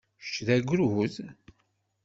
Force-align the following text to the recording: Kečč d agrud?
Kečč 0.23 0.35
d 0.47 0.47
agrud? 0.55 1.15